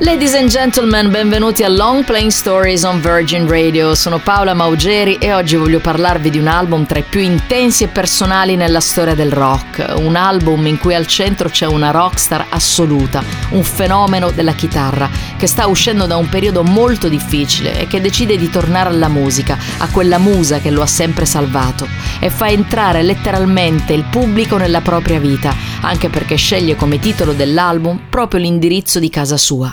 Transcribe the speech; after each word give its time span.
Ladies 0.00 0.32
and 0.34 0.48
gentlemen, 0.48 1.10
benvenuti 1.10 1.64
a 1.64 1.68
Long 1.68 2.04
Playing 2.04 2.30
Stories 2.30 2.84
on 2.84 3.00
Virgin 3.00 3.48
Radio. 3.48 3.96
Sono 3.96 4.18
Paola 4.18 4.54
Maugeri 4.54 5.16
e 5.16 5.34
oggi 5.34 5.56
voglio 5.56 5.80
parlarvi 5.80 6.30
di 6.30 6.38
un 6.38 6.46
album 6.46 6.86
tra 6.86 7.00
i 7.00 7.02
più 7.02 7.18
intensi 7.18 7.82
e 7.82 7.88
personali 7.88 8.54
nella 8.54 8.78
storia 8.78 9.16
del 9.16 9.32
rock. 9.32 9.94
Un 9.96 10.14
album 10.14 10.68
in 10.68 10.78
cui 10.78 10.94
al 10.94 11.08
centro 11.08 11.48
c'è 11.48 11.66
una 11.66 11.90
rockstar 11.90 12.46
assoluta, 12.48 13.24
un 13.50 13.64
fenomeno 13.64 14.30
della 14.30 14.52
chitarra, 14.52 15.10
che 15.36 15.48
sta 15.48 15.66
uscendo 15.66 16.06
da 16.06 16.16
un 16.16 16.28
periodo 16.28 16.62
molto 16.62 17.08
difficile 17.08 17.80
e 17.80 17.88
che 17.88 18.00
decide 18.00 18.36
di 18.36 18.48
tornare 18.50 18.90
alla 18.90 19.08
musica, 19.08 19.58
a 19.78 19.88
quella 19.88 20.18
musa 20.18 20.60
che 20.60 20.70
lo 20.70 20.80
ha 20.80 20.86
sempre 20.86 21.26
salvato, 21.26 21.88
e 22.20 22.30
fa 22.30 22.48
entrare 22.48 23.02
letteralmente 23.02 23.94
il 23.94 24.04
pubblico 24.04 24.56
nella 24.58 24.80
propria 24.80 25.18
vita, 25.18 25.52
anche 25.82 26.08
perché 26.08 26.36
sceglie 26.36 26.76
come 26.76 26.98
titolo 26.98 27.32
dell'album 27.32 28.06
proprio 28.08 28.40
l'indirizzo 28.40 28.98
di 28.98 29.08
casa 29.08 29.36
sua. 29.36 29.70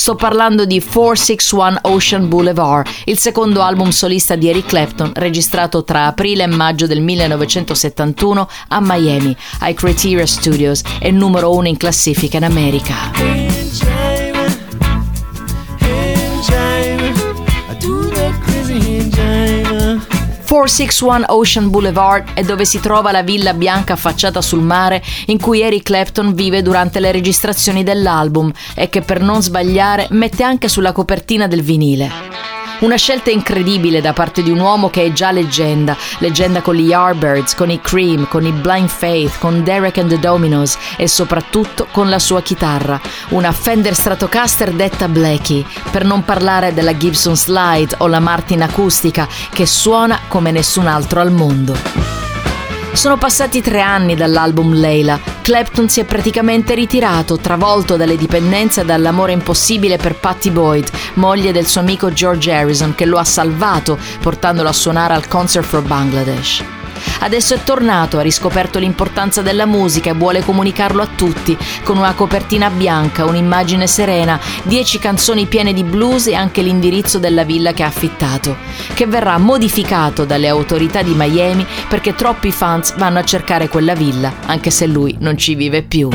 Sto 0.00 0.14
parlando 0.14 0.64
di 0.64 0.80
461 0.80 1.80
Ocean 1.82 2.28
Boulevard, 2.28 2.88
il 3.04 3.18
secondo 3.18 3.60
album 3.60 3.90
solista 3.90 4.34
di 4.34 4.48
Eric 4.48 4.66
Clapton 4.66 5.12
registrato 5.14 5.84
tra 5.84 6.06
aprile 6.06 6.44
e 6.44 6.46
maggio 6.46 6.86
del 6.86 7.02
1971 7.02 8.48
a 8.68 8.80
Miami, 8.80 9.36
ai 9.58 9.74
Criteria 9.74 10.24
Studios 10.24 10.80
e 10.98 11.10
numero 11.10 11.54
uno 11.54 11.68
in 11.68 11.76
classifica 11.76 12.38
in 12.38 12.44
America. 12.44 13.49
461 20.60 21.24
Ocean 21.28 21.70
Boulevard 21.70 22.34
è 22.34 22.42
dove 22.42 22.66
si 22.66 22.80
trova 22.80 23.12
la 23.12 23.22
villa 23.22 23.54
bianca 23.54 23.94
affacciata 23.94 24.42
sul 24.42 24.60
mare 24.60 25.02
in 25.26 25.40
cui 25.40 25.62
Eric 25.62 25.84
Clapton 25.84 26.34
vive 26.34 26.60
durante 26.60 27.00
le 27.00 27.12
registrazioni 27.12 27.82
dell'album 27.82 28.52
e 28.74 28.90
che 28.90 29.00
per 29.00 29.22
non 29.22 29.40
sbagliare 29.40 30.08
mette 30.10 30.42
anche 30.42 30.68
sulla 30.68 30.92
copertina 30.92 31.46
del 31.46 31.62
vinile. 31.62 32.59
Una 32.80 32.96
scelta 32.96 33.30
incredibile 33.30 34.00
da 34.00 34.14
parte 34.14 34.42
di 34.42 34.50
un 34.50 34.58
uomo 34.58 34.88
che 34.88 35.04
è 35.04 35.12
già 35.12 35.32
leggenda, 35.32 35.94
leggenda 36.18 36.62
con 36.62 36.74
gli 36.74 36.88
Yardbirds, 36.88 37.54
con 37.54 37.68
i 37.68 37.78
Cream, 37.78 38.26
con 38.26 38.46
i 38.46 38.52
Blind 38.52 38.88
Faith, 38.88 39.38
con 39.38 39.62
Derek 39.62 39.98
and 39.98 40.08
the 40.08 40.18
Dominos 40.18 40.78
e 40.96 41.06
soprattutto 41.06 41.86
con 41.90 42.08
la 42.08 42.18
sua 42.18 42.40
chitarra, 42.40 42.98
una 43.28 43.52
Fender 43.52 43.94
Stratocaster 43.94 44.72
detta 44.72 45.08
Blackie, 45.08 45.64
per 45.90 46.04
non 46.04 46.24
parlare 46.24 46.72
della 46.72 46.96
Gibson 46.96 47.36
Slide 47.36 47.96
o 47.98 48.06
la 48.06 48.20
Martin 48.20 48.62
acustica 48.62 49.28
che 49.52 49.66
suona 49.66 50.20
come 50.26 50.50
nessun 50.50 50.86
altro 50.86 51.20
al 51.20 51.32
mondo. 51.32 51.76
Sono 52.92 53.18
passati 53.18 53.60
tre 53.60 53.82
anni 53.82 54.16
dall'album 54.16 54.72
Leila. 54.72 55.39
Clapton 55.50 55.88
si 55.88 55.98
è 55.98 56.04
praticamente 56.04 56.76
ritirato, 56.76 57.36
travolto 57.36 57.96
dalle 57.96 58.16
dipendenze 58.16 58.82
e 58.82 58.84
dall'amore 58.84 59.32
impossibile 59.32 59.96
per 59.96 60.14
Patty 60.14 60.52
Boyd, 60.52 60.88
moglie 61.14 61.50
del 61.50 61.66
suo 61.66 61.80
amico 61.80 62.12
George 62.12 62.52
Harrison, 62.52 62.94
che 62.94 63.04
lo 63.04 63.18
ha 63.18 63.24
salvato 63.24 63.98
portandolo 64.20 64.68
a 64.68 64.72
suonare 64.72 65.14
al 65.14 65.26
Concert 65.26 65.66
for 65.66 65.82
Bangladesh. 65.82 66.79
Adesso 67.20 67.54
è 67.54 67.62
tornato, 67.62 68.18
ha 68.18 68.22
riscoperto 68.22 68.78
l'importanza 68.78 69.42
della 69.42 69.66
musica 69.66 70.10
e 70.10 70.14
vuole 70.14 70.42
comunicarlo 70.42 71.02
a 71.02 71.08
tutti, 71.14 71.56
con 71.82 71.98
una 71.98 72.14
copertina 72.14 72.70
bianca, 72.70 73.24
un'immagine 73.24 73.86
serena, 73.86 74.40
dieci 74.62 74.98
canzoni 74.98 75.46
piene 75.46 75.72
di 75.72 75.84
blues 75.84 76.26
e 76.26 76.34
anche 76.34 76.62
l'indirizzo 76.62 77.18
della 77.18 77.44
villa 77.44 77.72
che 77.72 77.82
ha 77.82 77.86
affittato, 77.86 78.56
che 78.94 79.06
verrà 79.06 79.38
modificato 79.38 80.24
dalle 80.24 80.48
autorità 80.48 81.02
di 81.02 81.14
Miami 81.14 81.66
perché 81.88 82.14
troppi 82.14 82.52
fans 82.52 82.94
vanno 82.96 83.18
a 83.18 83.24
cercare 83.24 83.68
quella 83.68 83.94
villa, 83.94 84.32
anche 84.46 84.70
se 84.70 84.86
lui 84.86 85.16
non 85.20 85.36
ci 85.36 85.54
vive 85.54 85.82
più. 85.82 86.08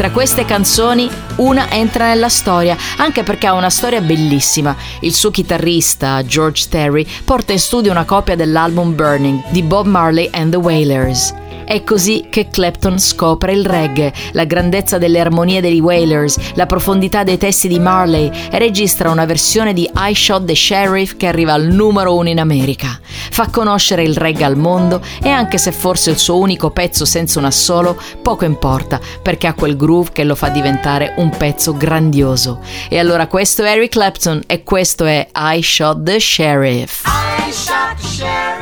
Tra 0.00 0.12
queste 0.12 0.46
canzoni 0.46 1.10
una 1.36 1.70
entra 1.70 2.06
nella 2.06 2.30
storia, 2.30 2.74
anche 2.96 3.22
perché 3.22 3.48
ha 3.48 3.52
una 3.52 3.68
storia 3.68 4.00
bellissima. 4.00 4.74
Il 5.00 5.12
suo 5.12 5.30
chitarrista, 5.30 6.24
George 6.24 6.68
Terry, 6.70 7.06
porta 7.22 7.52
in 7.52 7.58
studio 7.58 7.90
una 7.90 8.06
copia 8.06 8.34
dell'album 8.34 8.94
Burning 8.94 9.42
di 9.50 9.62
Bob 9.62 9.84
Marley 9.84 10.30
and 10.32 10.52
the 10.52 10.56
Wailers. 10.56 11.34
È 11.70 11.84
così 11.84 12.26
che 12.28 12.48
Clapton 12.50 12.98
scopre 12.98 13.52
il 13.52 13.64
reggae, 13.64 14.12
la 14.32 14.42
grandezza 14.42 14.98
delle 14.98 15.20
armonie 15.20 15.60
dei 15.60 15.78
Wailers, 15.78 16.54
la 16.54 16.66
profondità 16.66 17.22
dei 17.22 17.38
testi 17.38 17.68
di 17.68 17.78
Marley 17.78 18.28
e 18.50 18.58
registra 18.58 19.08
una 19.08 19.24
versione 19.24 19.72
di 19.72 19.88
I 19.94 20.12
Shot 20.12 20.46
the 20.46 20.56
Sheriff 20.56 21.16
che 21.16 21.28
arriva 21.28 21.52
al 21.52 21.66
numero 21.66 22.16
uno 22.16 22.28
in 22.28 22.40
America. 22.40 22.98
Fa 23.04 23.50
conoscere 23.50 24.02
il 24.02 24.16
reggae 24.16 24.46
al 24.46 24.56
mondo 24.56 25.00
e 25.22 25.28
anche 25.28 25.58
se 25.58 25.70
forse 25.70 26.10
il 26.10 26.18
suo 26.18 26.38
unico 26.38 26.72
pezzo 26.72 27.04
senza 27.04 27.38
un 27.38 27.44
assolo, 27.44 27.96
poco 28.20 28.44
importa 28.44 28.98
perché 29.22 29.46
ha 29.46 29.54
quel 29.54 29.76
groove 29.76 30.10
che 30.10 30.24
lo 30.24 30.34
fa 30.34 30.48
diventare 30.48 31.14
un 31.18 31.30
pezzo 31.30 31.76
grandioso. 31.76 32.58
E 32.88 32.98
allora 32.98 33.28
questo 33.28 33.62
è 33.62 33.70
Eric 33.70 33.92
Clapton 33.92 34.42
e 34.48 34.64
questo 34.64 35.04
è 35.04 35.24
I 35.32 35.62
Shot 35.62 36.02
the 36.02 36.18
Sheriff. 36.18 37.04
I 37.06 37.52
shot 37.52 37.94
the 38.00 38.06
sheriff. 38.08 38.59